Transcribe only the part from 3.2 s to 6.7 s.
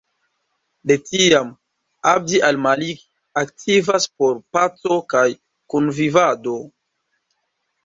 aktivas por paco kaj kunvivado.